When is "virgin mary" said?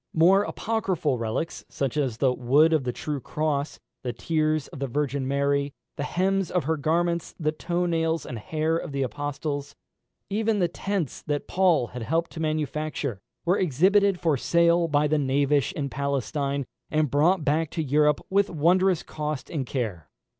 4.87-5.75